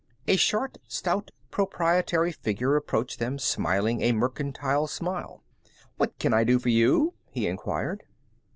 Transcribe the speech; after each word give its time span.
A 0.27 0.35
short, 0.35 0.79
stout, 0.87 1.29
proprietary 1.51 2.31
figure 2.31 2.75
approached 2.75 3.19
them 3.19 3.37
smiling 3.37 4.01
a 4.01 4.13
mercantile 4.13 4.87
smile. 4.87 5.43
"What 5.97 6.17
can 6.17 6.33
I 6.33 6.43
do 6.43 6.57
for 6.57 6.69
you?" 6.69 7.13
he 7.29 7.45
inquired. 7.45 8.01